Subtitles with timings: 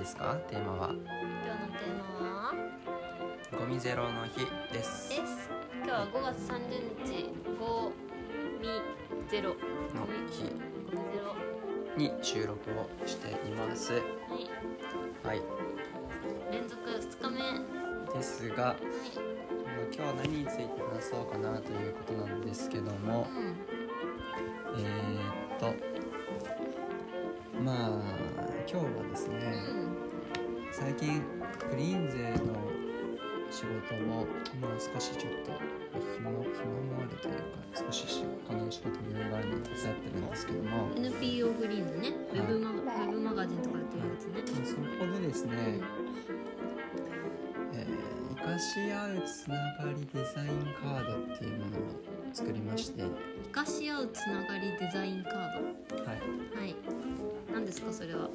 [0.00, 0.34] ですか？
[0.48, 0.88] テーマは。
[0.88, 2.54] 今日のテーマは？
[3.58, 5.10] ゴミゼロの日です。
[5.10, 5.50] です。
[5.74, 7.28] 今日は5月30日
[7.60, 7.92] ゴ
[8.62, 8.68] ミ
[9.30, 9.50] ゼロ。
[9.50, 9.56] の
[10.30, 10.44] 日。
[10.44, 11.36] ゴミゼロ。
[11.98, 13.92] に収録をしています。
[13.92, 14.02] はい。
[15.22, 15.42] はい。
[16.50, 17.42] 連続2日目。
[17.42, 17.60] はい
[18.14, 18.76] ですがまあ
[19.92, 23.28] 今日は何について話そうかなということなんですけども。
[23.30, 23.54] うん。
[24.82, 25.74] えー、っと
[27.62, 27.90] まあ
[28.70, 29.64] 今日はですね
[30.70, 31.20] 最近
[31.70, 32.54] グリーン勢の
[33.50, 34.26] 仕事を
[34.60, 35.50] まあ少しちょっと
[36.16, 36.44] 暇暇も
[37.00, 37.40] あるというか
[37.74, 44.54] 少しし他の仕事に余裕があるので手伝ってるんですけども、うん NPO グリーンのねウェブマガウェブマガジンとかやってるやつね。
[44.54, 45.52] まあそこでですね、
[47.74, 51.80] えー生かし合うつながりデザインカードっていうものを
[52.32, 53.10] 作りまして、はい、
[53.44, 55.34] 生かし合うつながりデザインカー
[55.98, 56.04] ド。
[56.04, 56.74] はい。
[57.52, 58.28] 何ですかそれは？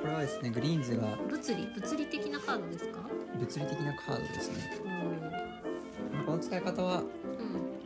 [0.00, 2.98] これはですねグリーンズが物理物理的なカードですか？
[3.38, 4.78] 物理的なカードですね。
[6.26, 7.02] この使い方は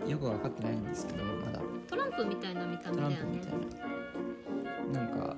[0.02, 0.10] うん。
[0.10, 1.60] よく分かってないんですけどまだ。
[1.88, 3.16] トランプみたいな見た目だよね。
[3.18, 3.52] プみたい
[4.92, 5.00] な。
[5.00, 5.36] なんか、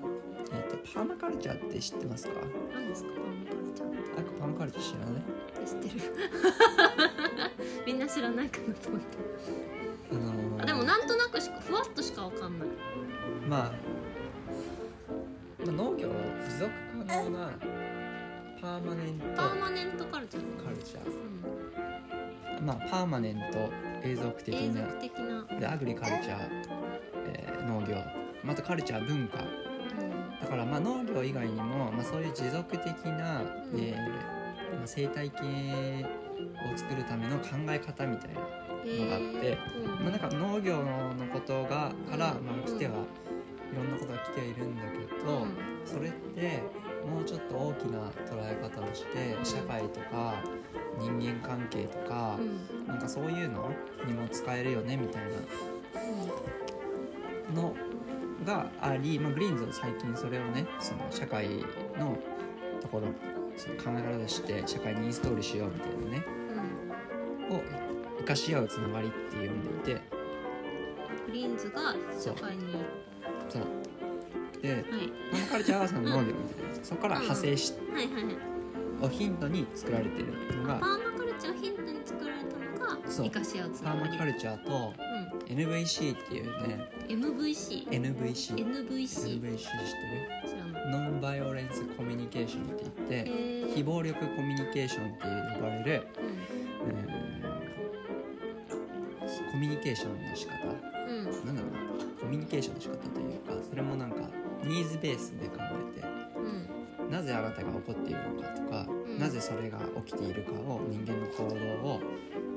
[0.53, 2.33] えー、とパーマカルチャーって知ってますか？
[2.73, 3.11] 何ですか？
[3.11, 3.99] パーマカルチャーって。
[4.17, 5.23] なんかパーマカルチャー知らない？
[5.67, 5.95] 知ってる。
[7.87, 9.07] みんな知らないかなと思って。
[10.13, 12.69] あのーあでもなんとなくしかふわっとしかわかんない。
[13.49, 13.73] まあ、
[15.67, 16.09] まあ、農業
[16.49, 16.71] 持続
[17.09, 17.51] 可能な
[18.61, 20.65] パーマネントパーマネントカルチャー。
[20.65, 22.63] カルチャうんー。
[22.63, 23.71] まあパーマネント
[24.07, 25.61] 永続的永な続的な。
[25.61, 26.49] でアグリカルチャー、
[27.27, 27.97] えー農業。
[28.43, 29.39] またカルチャー文化。
[29.39, 30.41] うん。
[30.41, 33.81] だからまあ農業以外にも、まあ、そういう持続的な、うん。
[33.81, 35.41] えーまあ、生態系
[36.73, 39.59] を作るための考え方みたいなのがあって、
[40.01, 42.95] まあ、なんか農業のことがから、うんまあ、来てはい
[43.75, 45.47] ろんなことが来ているんだけど、
[45.85, 46.63] それって
[47.09, 49.45] もうちょっと大きな捉え方をしてうん。
[49.45, 50.35] 社会とか
[50.99, 52.47] 人間関係とかうん。
[52.79, 53.71] うんなんかそういうの
[54.07, 55.31] にも使えるよねみたいな。
[57.55, 57.75] の
[58.45, 61.49] があり、まあ、グリーンズは最近それをねその社会
[61.99, 62.17] の
[62.81, 63.09] ところ
[63.57, 66.25] その考え方として社会にインストールしようみたいなね
[67.51, 67.57] うん。
[67.57, 67.63] を
[68.19, 70.01] 生かし合うつながりって呼んでいて。
[71.27, 72.85] グリーンズが社会に
[73.55, 73.63] そう
[74.63, 74.85] ではい。
[75.31, 78.35] パーマカルチャーはその農業みたいなやつそこから派生しはいはいはい
[79.03, 80.27] をヒントに作られてる
[80.59, 82.63] のがパーマカルチャーをヒントに作られたの
[83.03, 83.25] がそう。
[83.27, 83.83] 生かし合うつ。
[83.83, 84.93] パーマカルチャーと
[85.47, 88.67] NVC っていうねうん MVC NVC NVC 知
[89.37, 89.53] ってる？
[90.91, 92.93] ノンバイオレンスコミュニケーションって言っ
[93.25, 95.23] てえ非暴力コミュニケーションって
[95.57, 96.07] 呼ばれる
[96.85, 96.91] うん。
[99.53, 100.55] コミュニケーションの仕方？
[101.09, 101.17] うん。
[101.19, 101.79] うんなんだろうな。
[101.81, 101.84] コ
[102.35, 104.17] ミュニケーションの仕方というかそれもなんか
[104.65, 106.07] ニーズベースで考えて
[106.37, 107.11] うん。
[107.11, 109.19] なぜあなたが起こっているのかとか、うん。
[109.19, 112.01] なぜそれが起きているかを人間の行動を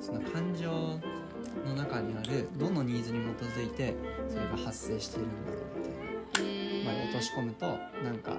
[0.02, 3.94] その感情の中にあるどのニーズに基づいて
[4.28, 7.66] それが発生しているんだろうみたいな、まあ、落とし込むと
[8.04, 8.38] なんか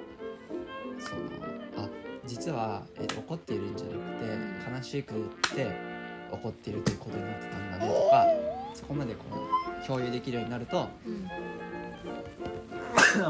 [0.99, 1.89] そのあ
[2.27, 3.99] 実は、えーと怒っているんじゃなく
[4.75, 5.19] て悲しくっ
[5.55, 5.67] て
[6.31, 8.48] 怒っているということになってたんだねとか
[8.79, 9.25] そこまでこ
[9.83, 11.29] う共有できるようになるとうん。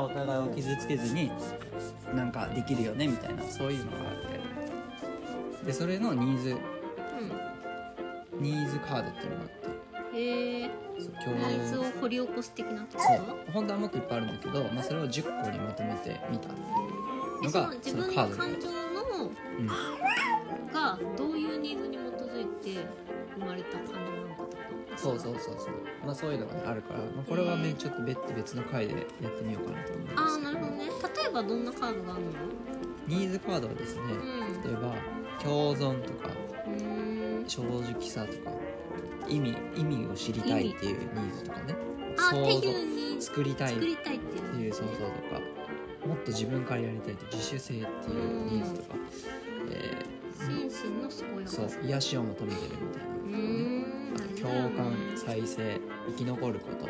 [0.03, 1.31] お互いを傷つけずに
[2.14, 5.66] なんかできるよねみたいなそういうのがあって。
[5.66, 6.56] でそれのニーズ。
[8.41, 9.66] ニーズカードっていうのがあって。
[9.66, 10.70] うんへえ。
[10.98, 13.53] そう共ニーズ有を掘り起こす的なってことそう。
[13.53, 18.36] 本当はもっといっぱいあるんだけど、まあ、それを10個にまとめてみたのがえそのカードで。
[18.36, 18.72] 感情の
[19.59, 19.69] うん
[22.74, 22.86] て
[23.38, 24.56] 生まれた感情なのかと
[24.96, 25.68] そうそうそうそう。
[26.04, 30.18] まあそういうのがねあるから、まあ、これはねちょっと別別の回でやってみようかなと思うんです。
[30.18, 30.86] ああなるほどね。
[30.86, 30.91] 例
[31.26, 32.30] えばどんなカードがあるの？
[33.06, 34.62] ニーズカードはですねうん。
[34.62, 34.94] 例えば
[35.42, 36.30] 共存とか
[37.47, 38.50] 正直さとか
[39.28, 41.76] 意味意味を知りたいっていうニーズとかね。
[42.16, 43.76] 想像作りたい。
[43.76, 43.92] ってい
[44.68, 44.72] う。
[44.72, 44.94] 想像と
[45.34, 45.41] か
[46.06, 47.86] もっと自分からやりたいと自主性っていう
[48.50, 48.97] ニーズとか、
[50.86, 51.69] 身の健やー、かさ。
[51.69, 53.09] そう癒しを求めてるみたいな。
[53.09, 53.78] うー。
[53.84, 53.98] ん
[54.39, 56.89] 共感再生生き残ること、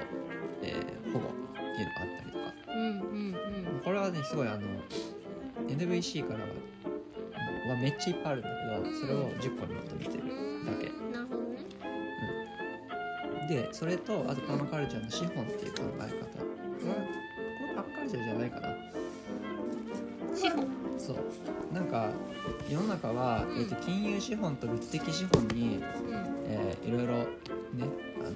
[0.63, 2.55] えー保護っていうのがあったりとか。
[2.69, 3.35] うんうん
[3.75, 3.81] うん。
[3.83, 4.61] これはねすごいあの
[5.69, 6.47] NVC からは
[7.75, 8.49] はめっちゃいっぱいあるんだ
[8.83, 10.25] けどそれを10個にまとめてる
[10.67, 10.87] だけ。
[10.89, 11.13] うん。
[11.13, 11.59] なるほどね。
[13.49, 16.13] でそれとあとパーマカルチャーの資本っていう考え方こ
[16.85, 17.01] れはこ
[17.67, 18.69] れパーマカルチャーじゃないかな
[21.09, 21.75] そう。
[21.75, 22.11] なんか
[22.69, 23.63] 世の中は、うん。
[23.63, 25.85] えー、と金融資本と物的資本に、うん。
[26.47, 27.25] えーいろいろね
[28.21, 28.35] あの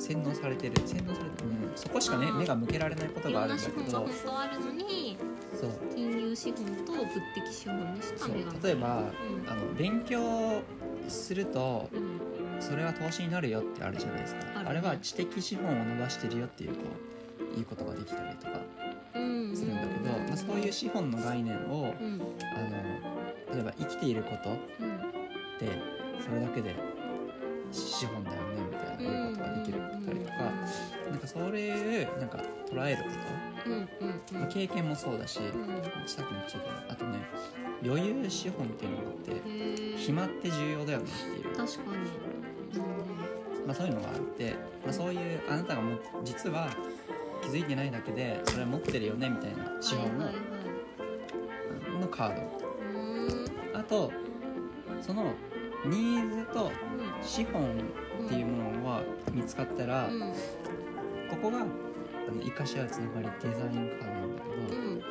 [0.00, 0.74] 洗脳されてる。
[0.86, 5.18] 洗脳されてる、うん、そこしかね目が向けられないことがあるだけなん資本がどあるのに
[5.60, 5.70] そう。
[5.94, 9.50] 金融資本と物的資本にしか目が例えば、うん。
[9.50, 10.62] あの勉強
[11.08, 12.20] するとうん。
[12.60, 14.40] それは投資になるよってあるじゃないですか。
[14.64, 16.76] あれは知的資本を伸ばしてるよっていうこ
[17.54, 18.52] ういいことができたりとか。
[18.82, 18.87] うん
[19.54, 22.20] するんだけど、まあ、そういう資本の概念をうん。
[22.40, 23.08] あの
[23.54, 24.98] 例えば生きていることうんっ
[25.58, 25.66] て
[26.22, 26.74] それだけで
[27.72, 30.34] 資本だよねみたいなことができるったりとか
[31.10, 32.38] なんかそういうなんか
[32.70, 33.08] 捉えるこ
[33.66, 33.86] うんうん
[34.26, 35.82] と、まあ経験もそうだし、うん。
[36.06, 37.18] さっきも言ったけどあとね
[37.84, 42.38] 余裕資本っていうのがあって暇って重要だよねっていう、確かに。
[43.66, 46.70] まあ、そういうのがあって、まあ、そういうあなたがもう実は
[47.48, 50.42] 気づいてないだけでそれ持ってるよねみたいな資本の,、はいはい
[51.94, 52.00] はい。
[52.00, 52.36] のカー
[53.72, 53.78] ド。
[53.78, 54.12] あと
[55.00, 55.32] その
[55.86, 56.70] ニーズと
[57.22, 57.62] 資本
[58.26, 59.02] っていうものが
[59.32, 60.22] 見つかったら、うん。
[60.22, 60.32] うん
[61.30, 61.68] ここがあの
[62.42, 65.02] 生かし合うつながりデザインカードなんだけど、うん。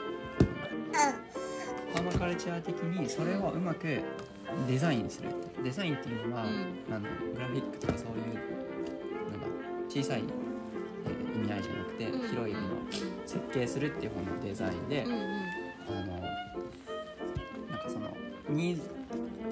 [1.94, 4.02] パーマカルチャー的にそれをうまく
[4.68, 5.30] デザインする。
[5.64, 6.76] デザインっていうのは、うん。
[6.92, 7.02] あの
[7.36, 8.16] グラフィックとかそういう
[9.30, 9.48] なんだ
[9.88, 10.47] 小さい、えー
[11.38, 12.68] 意味合いじゃなくて、うん広い意味の
[13.26, 16.06] 設計するっていう方のデザインで、あの
[17.70, 18.16] なんかその
[18.50, 18.90] ニーズ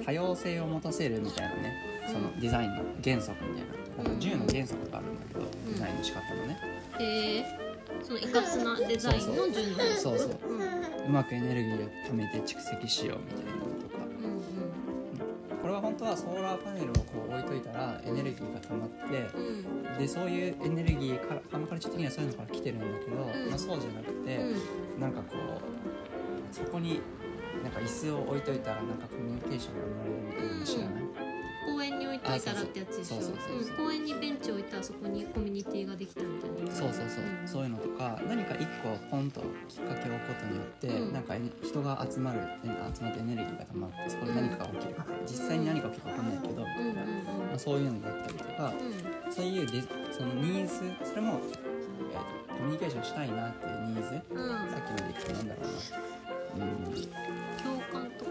[0.04, 1.74] 多様性を持たせるみたいなね
[2.06, 3.76] そのデザインの原則みたいな。
[3.96, 5.72] なんか10の原則があるんだけど、ん。
[5.72, 6.58] デザインの仕方のね。
[7.00, 7.44] へえ。
[8.02, 10.30] そのいかつなデザインの順のそうそう。
[11.08, 13.45] うまくエネルギーを貯めて蓄積しようみたいな
[16.06, 19.40] はソーラーパネルをこう置いといたらエネルギーが溜まってう
[19.94, 19.98] ん。
[19.98, 23.50] でそういうエネルギーからパーマカルチャー的にはそういうのから来てるんだけど、うん。
[23.50, 25.00] まあ、そうじゃなくて、うん。
[25.00, 27.00] なんかこうそこに
[27.62, 31.04] なんか椅子を置いといたらなんかコミュニケーションが生まれるみたいなの知らない、
[31.66, 33.16] 公園に置いといたらってやつでしょ？
[33.76, 41.12] 公園にベンチ置いたらそこにコミュニティができたみたいなそうそうそう、そういうのとか何か一個ポンときっかけを置くことによって、うん。
[41.12, 44.94] なんかえ人が集まるえ集まってエネルギーが溜まってそこで何かが起きる。
[45.26, 46.94] 実際に何が起きるか分かんないけど、うんうんうん。
[46.94, 48.72] まあ、そういうのだったりとか
[49.26, 49.32] うん。
[49.32, 49.82] そういうデ
[50.12, 51.56] そのニーズそれも、えーと
[52.56, 54.48] コミュニケーションしたいなっていうニーズうん。
[54.48, 55.64] さっきので言ったなんだろう
[56.58, 56.64] な。
[56.64, 56.96] うん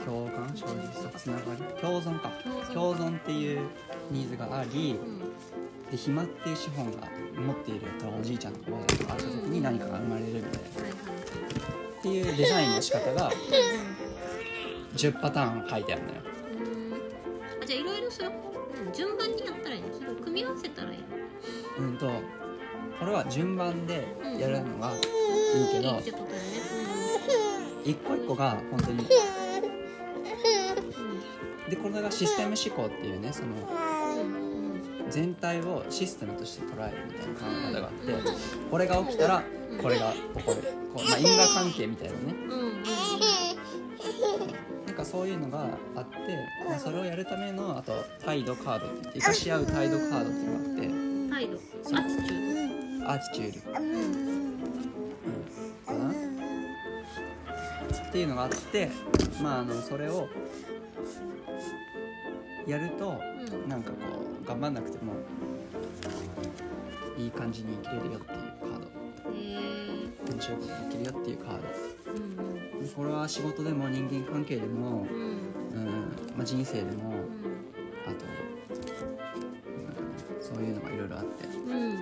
[0.05, 2.31] 共感とか共感正直さつながり共存か。
[2.73, 3.59] 共存っていう
[4.11, 5.19] ニーズがありうん。
[5.91, 10.57] で暇っていう資本が持っているとおじいちゃんとかおばあちゃんとかあった時に何かが生まれるみたいな。
[10.57, 13.31] っていうデザインの仕方が
[14.95, 16.15] 10パターン書いてあるのよ。
[16.59, 17.63] うん。
[17.63, 18.31] あじゃあいろいろそれう
[18.89, 19.93] ん順番にやったらいいの？
[19.93, 20.97] それを組み合わせたらいい
[21.79, 21.87] の？
[21.87, 22.07] うんと
[22.99, 24.07] これは順番で
[24.39, 25.01] やるのがいい
[25.71, 26.39] けどいいってことだよね
[27.83, 29.05] 一個一個が本当にうん
[31.69, 33.47] でこれがシステム思考っていうねその
[35.09, 38.13] 全体をシステムとして捉えるみたいな考え方があって
[38.69, 39.43] これが起きたら
[39.81, 40.61] これが起こる。
[40.93, 42.35] こう、まあ、因果関係みたいなね。
[44.87, 46.17] なんかそういうのがあって
[46.67, 47.91] まあそれをやるためのあと
[48.23, 51.57] 態度カードって言って生かし合う態度カードっていうのがあって態度。
[51.97, 54.55] attituーアーティチュード、うん、
[55.85, 56.11] かな。
[58.07, 58.89] っていうのがあって
[59.41, 60.29] まああのそれを
[62.67, 63.19] やると
[63.49, 63.69] ドうん。
[63.69, 63.97] なんかこ
[64.43, 65.13] う頑張んなくても
[67.17, 68.85] いい感じに生きれるよっていうカード。
[68.85, 71.57] へえ面白いことができるよっていうカー
[72.07, 75.17] うんドこれは仕事でも人間関係でも、うん。
[75.77, 75.91] うんうん
[76.37, 76.95] まあ、人生でもうん。
[78.05, 78.25] あと、
[80.29, 81.45] うん、そういうのがいろいろあって。
[81.45, 81.97] っうん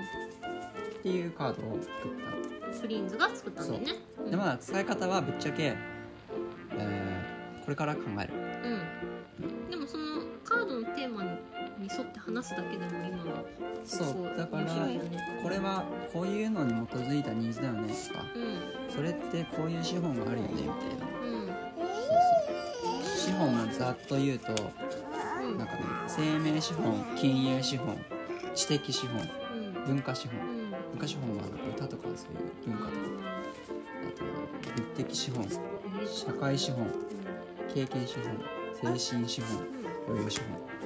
[1.04, 2.80] ていうカードを作った。
[2.82, 3.92] フリーンズが作ったんだよね。
[4.24, 4.28] う。
[4.28, 4.32] ん。
[4.32, 5.76] でまあ使い方はぶっちゃけ、
[6.78, 8.34] えーこれから考える
[12.44, 13.44] 話すだけでも今は
[13.86, 15.00] そうだからね。
[15.42, 18.40] これはこういうのに基づいたニーズだよねとかう
[18.90, 18.94] ん。
[18.94, 21.08] それってこういう資本があるよねみたいな。
[21.24, 21.48] うん。
[21.48, 21.56] そう
[23.06, 23.18] そう。
[23.18, 25.58] 資本をざっと言うとうん。
[25.58, 27.98] なんかね生命資本金融資本
[28.54, 29.86] 知的資本うん。
[29.86, 30.40] 文化資本。
[30.40, 30.72] うん。
[30.92, 31.44] 文化資本は
[31.76, 32.98] 歌とかそういう文化とか。
[34.06, 34.24] あと
[34.82, 36.08] 物的資本えー。
[36.08, 36.88] 社会資本
[37.74, 38.16] 経験資
[38.82, 39.66] 本精神資本うん。
[40.10, 40.83] 余裕資本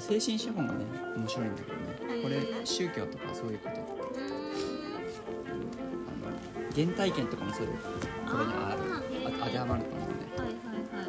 [0.00, 0.84] 精神資本がね
[1.16, 2.22] 面白いんだけどね。
[2.22, 3.70] これ宗教とかそういうこと。
[3.70, 3.74] あ
[6.20, 6.36] の
[6.74, 7.72] 原体験とかもそういう
[8.30, 8.82] これにある。
[9.40, 10.56] 当てはまると思うんで、はいはい
[10.96, 11.08] はい。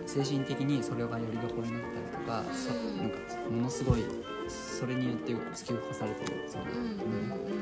[0.00, 2.98] うん、精神的にそれがよりどころになったりとか、そうん。
[2.98, 3.16] なんか
[3.50, 4.04] ものすごい
[4.48, 6.44] それによって突き動かされてる。
[6.48, 6.66] そう,、う。
[6.66, 7.60] んうん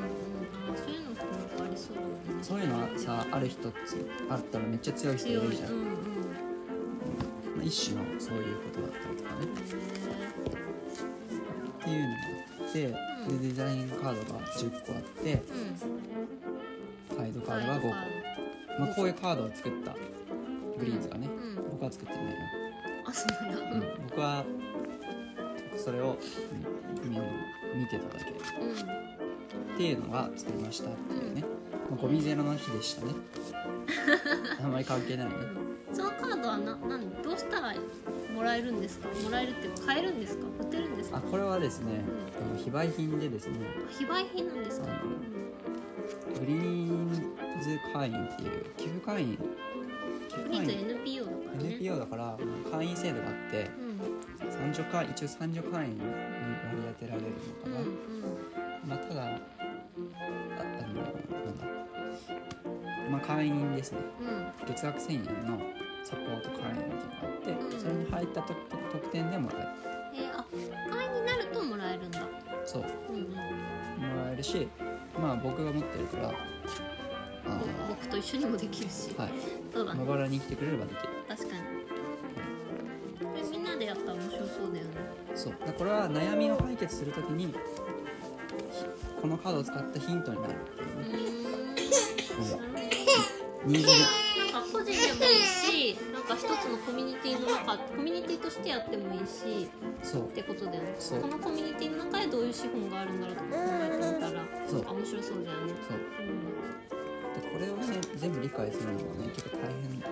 [2.42, 5.70] そういうのさある人つあったらめっちゃ強い人いるじゃん、
[7.68, 9.46] 一種のそういうことだったりとかね。
[11.80, 12.14] っていうのが
[12.60, 12.88] あって
[13.38, 15.36] でデザインカードが10個あってう
[17.14, 17.16] ん。
[17.16, 17.88] サイドカードが5個、
[18.80, 19.92] まあ、こういうカードを作った
[20.78, 21.56] グリーンズがね、うん。
[21.70, 22.30] 僕は作ってないよ、
[23.04, 23.58] あそうなんだ。
[23.70, 24.44] うん、僕は
[25.76, 26.16] それを、
[27.02, 27.18] うん、見
[27.80, 28.30] 見てただけ。
[28.30, 29.08] うん
[29.74, 31.44] っていうのが作りましたっていうね、
[31.88, 33.12] まあ、ゴミゼロの日でしたね。
[34.60, 35.34] あんまり関係ないね
[36.58, 37.74] はななんどうしたら
[38.34, 39.08] もらえるんですか？
[39.22, 40.46] もらえるっていうか買えるんですか？
[40.60, 41.18] 売ってるんですか？
[41.18, 42.00] あこれはですね
[42.40, 43.58] あの非売品でですね。
[43.90, 44.86] 非売品なんですか？
[46.40, 47.10] グリーン
[47.62, 49.38] ズ会員っていう寄付会員。
[50.28, 51.70] 寄付プリンズ NPO だからね。
[51.74, 52.38] NPO だから
[52.70, 53.70] 会員制度があって
[54.42, 54.52] うん。
[54.52, 56.12] 三女会一応三女会員に割
[56.76, 57.36] り当てられるのか
[57.66, 61.64] うんな、まあただああのなんだ。
[63.10, 63.98] まあ会員ですね。
[64.20, 64.66] うん。
[64.66, 65.58] 月額1000円の
[66.08, 67.80] サポート会員っていうのがあって、うん。
[67.80, 68.54] それに入ったと
[68.90, 69.68] 特典でもらえる。
[70.14, 70.44] えー、あ
[70.90, 72.20] 会員になるともらえるんだ。
[72.64, 72.84] そう。
[73.10, 73.24] うんうん。
[73.24, 73.36] も
[74.24, 74.68] らえるし
[75.20, 76.32] まあ僕が持ってるからあ
[77.88, 79.32] 僕と一緒にもできるし、ーはい。
[79.72, 80.00] そうだね。
[80.04, 81.08] 茂原に来てくれればできる。
[81.28, 81.62] 確かに。
[83.26, 84.90] これみんなでやったら面白そうだよね。
[85.34, 85.52] そう。
[85.52, 87.52] だからこれは悩みを解決するときに
[89.20, 93.68] このカードを使ったヒントになるっていううね、ーん。
[93.68, 93.86] ニーズ
[94.52, 95.42] なんか個人でもいい。
[95.42, 95.57] し
[96.28, 99.70] か一つのコミュニティの中コミュニティとしてやってもいいし
[100.02, 100.22] そう。
[100.28, 100.94] ってことだよね。
[100.98, 104.84] そのコミュニティの中でどういう資本があるんだろうとか考えてみたらそう。
[104.86, 105.72] あ面白そうだよね。
[105.88, 105.98] そう。
[107.40, 110.06] でこれをね全部理解するのはね結構大変だ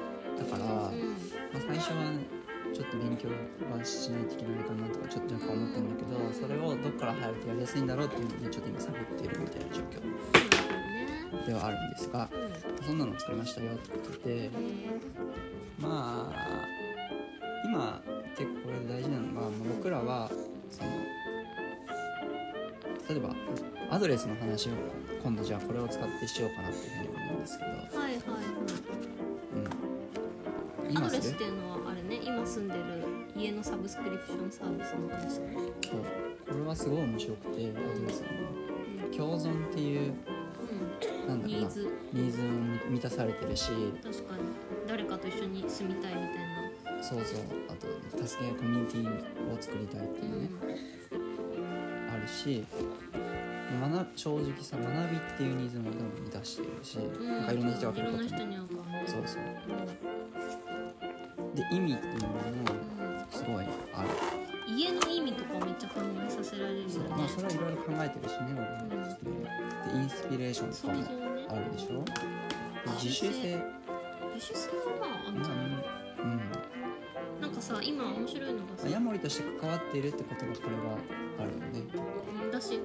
[0.44, 1.16] から、まあ、うん、うん
[1.66, 2.26] 最初はね
[2.74, 3.28] ちょっと勉強
[3.72, 12.86] はしないといけないかなとかちょっと若干思ってるんだけどそれをどっから入るとやりやすいんだろうっていうのをねちょっと今探っているみたいな状況ではあるんですがうん。
[12.86, 14.50] そんなの作りましたよってことでへ
[15.80, 16.66] まあ
[17.64, 18.00] 今
[18.36, 20.30] 結構これで大事なのが、まあ僕らは
[20.70, 20.90] その
[23.08, 23.34] 例えば
[23.90, 24.72] アドレスの話を
[25.22, 28.20] 今度じゃあこれを使ってしようかなっていうふうに思うんですけど、ーはいはいはい。
[30.88, 32.80] うん、アドレスっていうのはあれね今住んでる
[33.36, 36.00] 家のサブスクリプションサービスの話ね、そう。
[36.46, 38.26] これはすごい面白くてアドレスの。
[39.16, 40.14] 共存っていう
[41.56, 42.44] ニーズニーズも
[42.90, 43.70] 満たされてるし
[44.02, 44.42] 確かに。
[44.86, 47.02] 誰かと一緒に住みたいみたいな。
[47.02, 47.40] そうそう。
[47.68, 47.86] あと
[48.26, 50.50] 助け合いコミュニティを作りたいっていうね、
[52.12, 52.64] あるし
[53.80, 57.26] 学正直さ学びっていうニーズも多分満たしてるし、うん。
[57.26, 58.28] なんかいろんな人が来ることも。
[59.06, 59.42] そうそう。
[59.42, 59.46] う
[59.92, 60.26] ん
[61.56, 62.34] で意味っていうのも
[63.30, 64.08] すごいある。
[64.40, 66.92] うん家の意味とかめっちゃ考えさせられるよね。
[66.92, 67.08] そう。
[67.08, 68.38] まあそれはいろいろ考えてるしね
[68.90, 69.06] 俺も。
[69.06, 72.04] 好きででインスピレーションと想かもあるでしょ？
[72.04, 72.12] で
[73.00, 73.62] 自主性。
[74.34, 74.68] 自主性。
[74.70, 75.66] はまああんじゃない
[76.18, 76.40] うん。
[77.40, 78.86] なんかさ今面白いのがさ。
[78.86, 80.98] うんヤモリとして関わっているってことがこれは
[81.40, 81.82] あるよね。
[82.42, 82.80] うんだし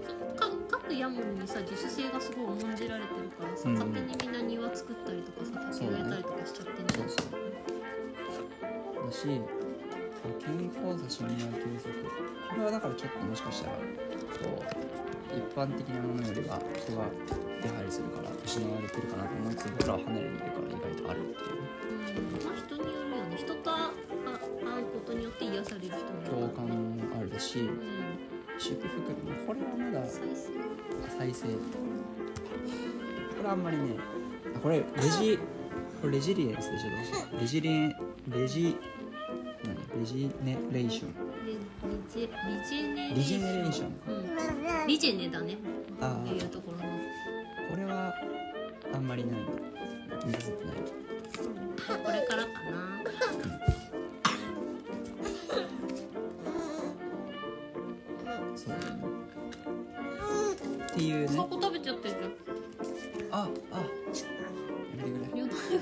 [0.70, 3.76] 各ヤモリにさ自主性がすごい重んじられてるからさ、うん。
[3.76, 7.10] 勝手にみんな庭作ったりとかさ竹植えたりとかしちゃってんじゃん。
[7.10, 7.38] そうそ
[9.04, 9.08] う。
[9.08, 9.26] だし
[10.40, 11.46] 健康差し見合い継
[11.82, 11.90] 続
[12.50, 13.82] これはだからちょっともしかしたらこ
[15.34, 17.06] う一般的なものよりは人が
[17.62, 27.80] 出入りするから失われてるかなと思いつつ僕らは離れにいるから意外とあるっていううんまあ人によるよね人と会うことによって癒される人もいる共感もあるしうん
[28.58, 28.90] 祝福
[29.48, 33.96] これはまだ再生再生これあんまりね
[34.62, 34.84] これレ
[35.20, 35.40] ジ
[36.02, 36.72] これレジリエンス。
[36.72, 37.96] でしょレジリエン
[38.30, 38.76] レジ
[39.64, 41.14] 何レジネレーション
[41.46, 41.58] リ
[42.12, 45.58] ジェネリジネレーションうん、リジェネだね
[46.00, 46.71] あっていうところ
[49.12, 49.42] まりない。
[49.42, 49.48] ない
[52.06, 53.02] これからかな。
[58.56, 59.04] そうだね
[60.86, 63.84] っていうね箱食べちゃってるじああや
[65.06, 65.20] めてく
[65.72, 65.80] れっ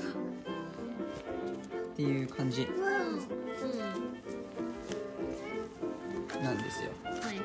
[1.96, 2.66] ていう感じ
[6.42, 6.58] なん。
[6.58, 7.36] ですよはいはい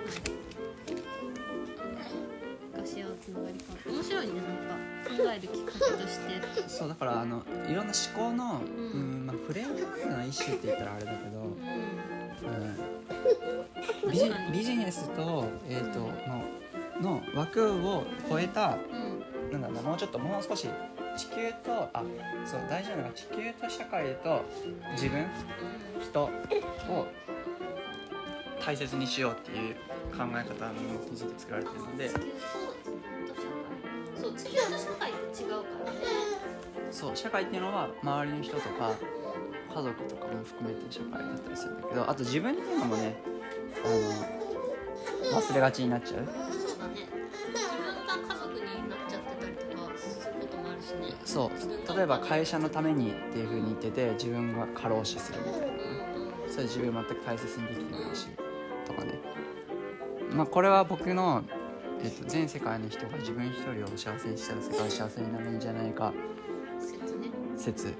[3.25, 4.85] つながりか面白いねなんか。
[5.05, 6.41] 考えるきっかけとして。
[6.67, 11.43] そうだからあのいろんな思考の、ううんんまあ、フレームワークの一種って言ったらあれだけど、う
[14.05, 16.11] うん、ビジビジネスと,、えー、との
[17.01, 18.79] の枠を超えたん
[19.51, 19.59] うん。
[19.59, 20.67] なんだろうなもうちょっともう少し
[21.17, 22.03] 地球とあ
[22.45, 24.43] そう大事なのが地球と社会と
[24.93, 25.25] 自分
[26.01, 26.29] 人を
[28.65, 29.75] 大切にしようっていう
[30.11, 30.79] 考え方に
[31.15, 32.09] 基づいて作られてるので
[34.35, 34.59] 普通社
[34.99, 35.97] 会って違うからね
[36.91, 38.91] そう社会っていうのは周りの人とか
[39.73, 43.15] 家族とかも含めて社会だったりするんだけどあと自分っていうのもね
[43.83, 43.87] あ
[45.33, 46.25] の忘れがちになっちゃう。
[46.25, 47.07] そうだね。
[47.51, 51.15] 自分が家族になっちゃってたりとかすることもあるしね。
[51.25, 51.95] そう。
[51.97, 55.67] 例えば会社のためにっていうふうに言ってて自分が過労死するみたいな、
[56.49, 58.27] それ自分全く大切にできてないし
[58.85, 59.19] とかね。
[60.31, 61.43] まあこれは僕の
[62.05, 66.13] えっと、全世界の人が自分一人を幸せにしたら世界は幸せになるんじゃないか。
[66.79, 67.31] 説ね。
[67.57, 67.93] 説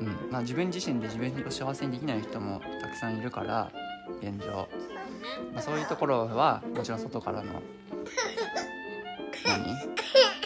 [0.00, 0.30] うん。
[0.30, 3.72] まあ自分自身で自分を幸せにできない人もたくさんいるから
[4.22, 4.68] 現状、ね。
[5.52, 7.60] まあ、そういうところはもちろん外からの
[9.44, 9.64] 何？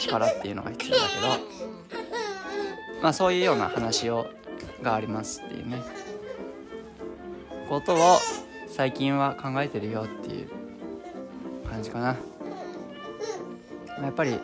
[0.01, 1.59] 力っていうのが必要だけど。
[3.03, 4.27] まあそういうような話を
[4.83, 5.83] がありますっていうね。
[7.69, 8.17] ことを
[8.67, 10.49] 最近は考えてるよっていう
[11.79, 12.17] 感じかな。
[13.87, 14.41] まあやっぱり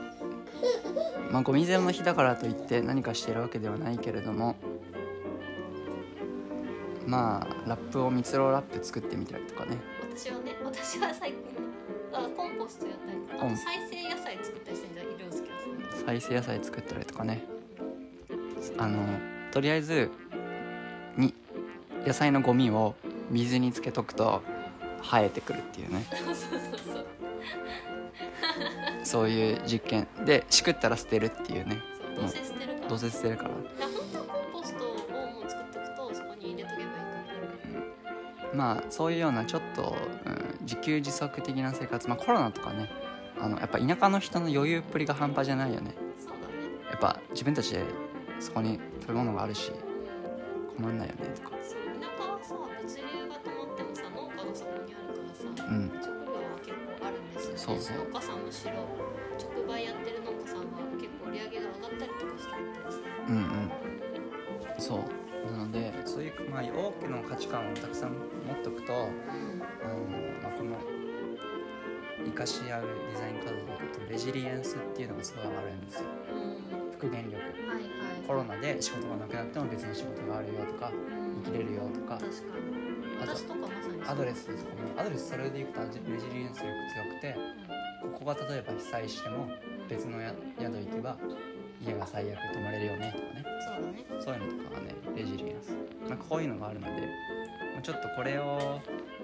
[1.30, 4.56] まあゴミゼロの日だからといって何かしてるわけではないけれども
[7.06, 9.78] まあラップを蜜ろラップ作ってみたりとかね。
[10.16, 11.40] 私はね私は最近
[12.12, 17.44] あコンポストやったりと再生野菜作ったりしてるんじゃ色好きですね再生野菜作ったりとかね。
[18.78, 19.00] あの
[19.50, 20.10] とりあえず
[21.16, 21.34] に
[22.06, 22.94] 野菜のゴミを
[23.30, 24.42] 水につけとくと
[25.02, 26.06] 生えてくるっていうね。
[26.24, 26.60] そうそう
[26.94, 27.23] そう
[29.04, 30.08] そういう実験。
[30.24, 31.82] でしくったら捨てるっていうね。
[32.04, 32.88] そうどうせ捨てるから。
[32.88, 33.50] どうせ捨てるから。
[33.50, 34.94] だから本当はコンポストをも
[35.46, 36.92] う作っておくとそこに入れとけばいいか
[38.50, 38.54] ら。
[38.54, 42.08] まあそういうようなちょっと、うん、自給自足的な生活。
[42.08, 42.90] まあコロナとかね。
[43.40, 45.94] あのやっぱ田舎の人の余裕っぷりが半端じゃないよね。
[46.18, 46.44] そうだね。
[46.90, 47.82] やっぱ自分たちで
[48.40, 49.72] そこに食べ物があるし
[50.76, 51.50] 困んないよねとか。
[51.62, 51.83] そう
[57.64, 57.98] そうそう。
[58.04, 58.72] 農家さんむしろ
[59.40, 63.70] 直売やってる農家さんは結構売り上げが上がったりとかしてたいですねうんうん。
[64.78, 65.50] そう。
[65.50, 65.92] なので。
[66.04, 68.16] そういう、まあ、多くの価値観をたくさん持
[68.52, 69.08] っておくとあの、
[70.42, 70.76] まあ、この
[72.24, 76.02] 生かし合うデザイン活動だとレジリエンスっていうのがすごい上がるんですよ。
[76.32, 76.92] うん。
[76.92, 77.36] 復元力。
[77.36, 77.82] はいはい。
[78.26, 81.42] コロナで仕事がなくなっても別の仕事があるよとかうん。
[81.44, 82.14] 生きれるよとか。
[82.18, 82.83] 確かに
[83.20, 87.36] 私とかまさにアドレスとかもアドレスそれでいくとレジリエンス力強くて
[88.02, 89.48] ここが例えば被災しても
[89.88, 91.16] 別のや宿行けば
[91.84, 93.44] 家が最悪泊まれるよねとかね。
[93.60, 94.04] そうだね。
[94.20, 95.76] そういうのとかがねレジリエンス。
[96.08, 96.92] なんかこういうのがあるので
[97.72, 98.80] まあちょっとこれを、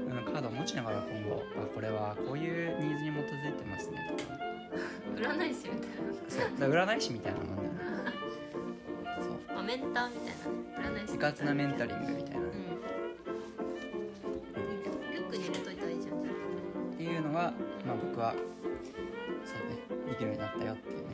[0.06, 4.14] うん、カードを持ちながら今後あこれはこういうニーズに基づいてますね。
[4.16, 4.24] と
[5.24, 5.90] か占い師みたい
[6.28, 6.70] そう。
[6.70, 7.70] だ占い師みたいなもんだよね。
[9.48, 9.54] そう。
[9.54, 10.34] なあメンターみたい
[10.84, 10.90] な。
[10.90, 12.42] ね占い師うかつなメンタリングみたいな、う
[17.40, 18.34] まあ、僕は
[19.44, 21.04] そうねできるようになったよっていうね。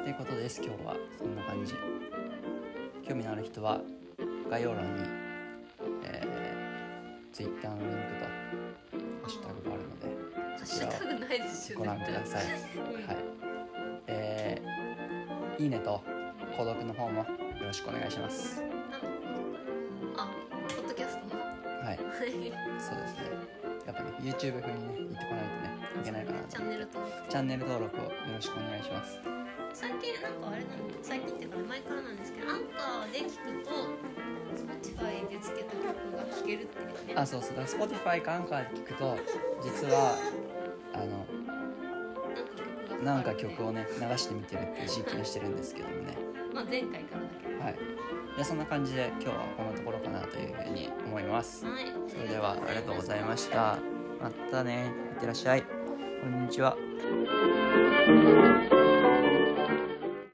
[0.00, 0.96] っていうことです今日は。
[1.18, 1.74] そんな感じ。
[3.06, 3.80] 興味のある人は
[4.50, 5.02] 概要欄に、
[6.04, 8.30] えー、Twitter のリンクとハ
[9.26, 11.38] ッシュタグがあるのであハッシュタグない。
[11.38, 13.16] ですよご覧ください、うんはい。
[14.06, 16.02] えー、いいねと
[16.56, 17.26] 購読の方もよ
[17.66, 18.62] ろしくお願いします
[24.20, 27.30] YouTube 風にね言ってこないとねいけないかなとチャンネル登録。
[27.30, 29.20] チャンネル登録をよろしくお願いします。
[29.74, 33.70] 最近なんかあれなの最近っていうか前からなんですけどアンカーで聞くと
[34.56, 37.14] Spotify でつけた曲が聴けるっていうね。
[37.14, 37.56] あそうそう。
[37.56, 39.18] だから Spotify かアンカーで聞くと
[39.62, 40.16] 実は
[40.94, 41.26] あの
[43.04, 46.16] なんか曲をね流してみてるっていう実験してるんですけどもね。
[46.52, 47.60] まあ前回からだけど。
[47.62, 47.76] はい。
[48.34, 51.64] じゃあそんな感じで今日はこのところかなというふうに思います。
[51.64, 51.84] はい。
[52.08, 53.78] それではありがとうございました
[54.20, 54.92] またね。
[55.14, 55.62] いってらっしゃい。
[55.62, 56.76] こんにちは。